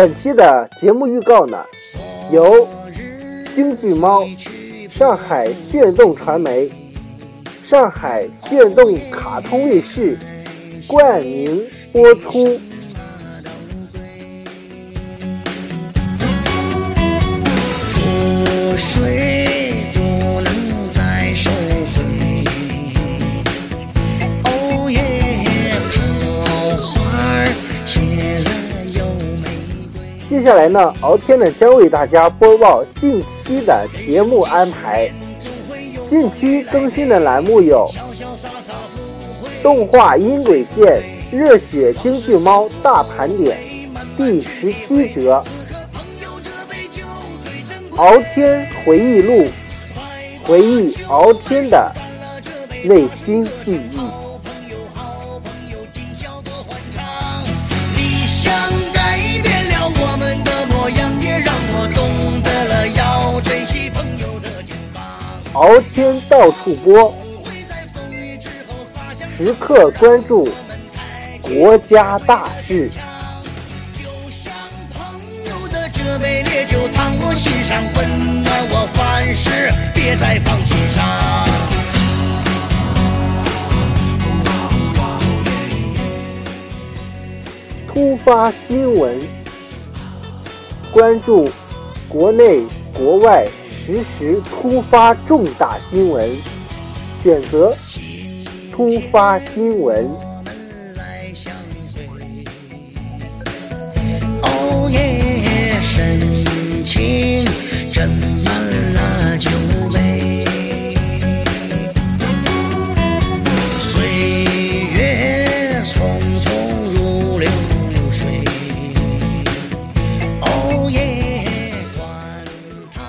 [0.00, 1.62] 本期的节目预告呢，
[2.32, 2.66] 由
[3.54, 4.24] 京剧猫、
[4.88, 6.70] 上海炫动传媒、
[7.62, 10.16] 上海炫动卡通卫视
[10.88, 11.62] 冠名
[11.92, 12.58] 播出。
[30.40, 35.12] 接下来呢，敖天呢将为大家播报近期的节目安排。
[36.08, 37.86] 近期更新的栏目有：
[39.62, 41.02] 动画音轨线
[41.36, 43.58] 《热血京剧猫大盘点》
[44.16, 45.44] 第十七折，
[47.96, 49.42] 《敖天回忆录》
[50.44, 51.92] 回忆敖天的
[52.82, 54.29] 内心记忆。
[65.60, 67.14] 敖天到处播，
[69.36, 70.48] 时刻关注
[71.42, 72.90] 国家大事。
[87.86, 89.20] 突发新闻，
[90.90, 91.50] 关注
[92.08, 92.62] 国内
[92.94, 93.46] 国外
[93.86, 96.30] 实时突发重大新闻，
[97.22, 97.74] 选择
[98.70, 100.06] 突发新闻。
[104.42, 107.29] 哦耶，深情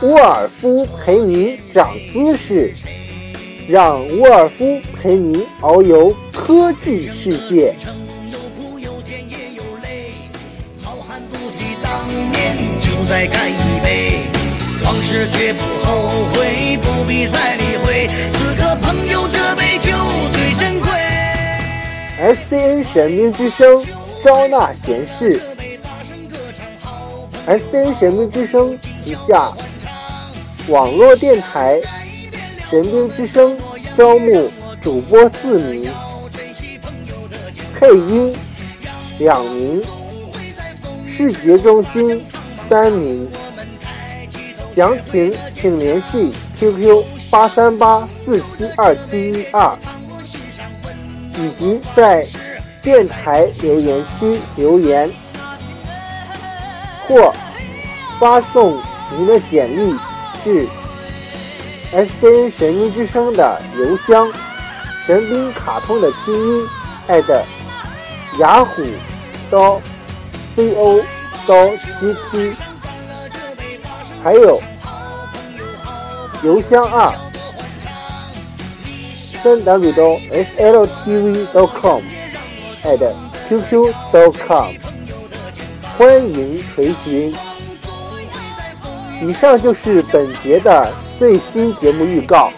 [0.00, 2.72] 沃尔夫陪你长姿势，
[3.68, 7.74] 让沃尔夫陪你遨游科技世界。
[8.30, 10.12] 有苦有甜也有泪，
[10.84, 14.20] 好汉不提当年，就再干一杯。
[14.84, 18.06] 往事绝不后悔，不必再理会。
[18.30, 19.90] 此刻朋友这杯酒
[20.32, 20.90] 最珍贵。
[22.20, 23.84] SCN 神明之声
[24.24, 25.40] 招纳贤士
[27.48, 29.52] ，SCN 神明之声旗下
[30.68, 31.80] 网络电台
[32.70, 33.56] 神兵之声
[33.96, 34.50] 招募
[34.82, 35.90] 主播四名，
[37.74, 38.34] 配音
[39.18, 39.82] 两名，
[41.06, 42.22] 视觉中心
[42.68, 43.28] 三名。
[44.76, 49.76] 详情请联系 QQ 八三八四七二七一二。
[51.40, 52.26] 以及在
[52.82, 55.08] 电台留言区留言，
[57.06, 57.32] 或
[58.18, 58.76] 发送
[59.16, 59.94] 您的简历
[60.42, 60.66] 是
[61.92, 64.30] SCN 神秘之声的邮箱，
[65.06, 66.66] 神兵卡通的拼音
[67.08, 67.42] at
[68.38, 68.82] 雅虎
[69.50, 69.80] 刀
[70.54, 71.02] co
[71.46, 72.54] 刀 gt，
[74.22, 74.60] 还有
[76.42, 77.12] 邮箱二。
[79.42, 80.02] 三 w 到
[80.58, 82.02] sltv.com
[82.82, 83.14] at
[83.48, 84.74] q q dot com，
[85.96, 87.32] 欢迎垂询。
[89.20, 92.52] 以上就是本节的最新节目预告，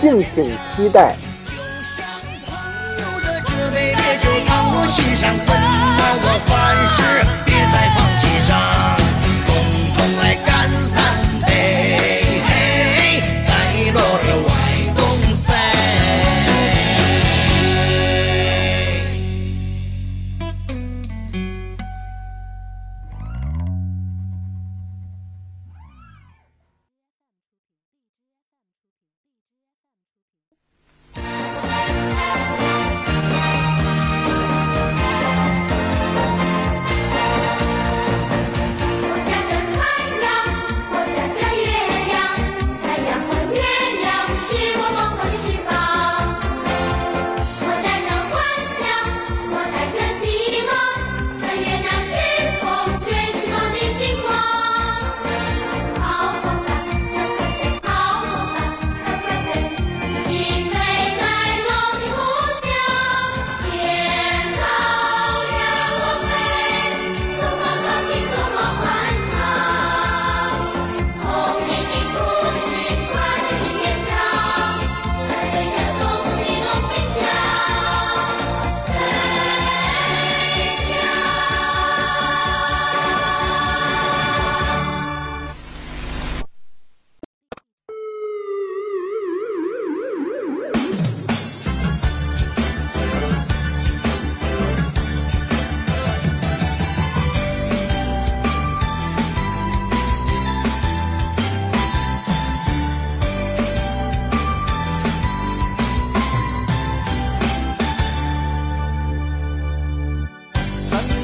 [0.00, 0.44] 敬请
[0.74, 1.16] 期待。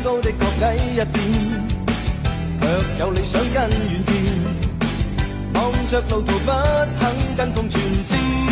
[0.08, 1.06] 高的确矮一点，
[2.62, 3.70] 却有理想跟远
[4.06, 4.14] 见，
[5.52, 6.50] 望着路途不
[6.98, 8.47] 肯跟风转。